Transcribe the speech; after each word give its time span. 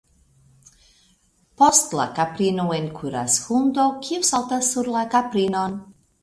Post 1.61 1.93
la 1.99 2.05
kaprino 2.19 2.65
enkuras 2.77 3.37
hundo, 3.49 3.85
kiu 4.07 4.27
saltas 4.31 4.73
sur 4.73 4.91
la 4.97 5.05
kaprinon. 5.15 5.79